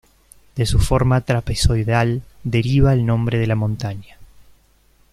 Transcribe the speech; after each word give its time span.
De 0.55 0.65
su 0.65 0.79
forma 0.79 1.21
trapezoidal 1.21 2.23
deriva 2.43 2.91
el 2.91 3.05
nombre 3.05 3.37
de 3.37 3.45
la 3.45 3.53
montaña. 3.55 4.17